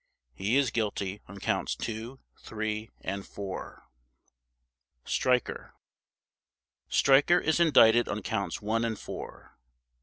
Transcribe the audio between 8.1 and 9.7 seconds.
Counts One and Four.